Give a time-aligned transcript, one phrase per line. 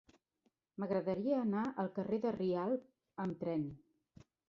[0.83, 3.73] M'agradaria anar al carrer de Rialb amb tren.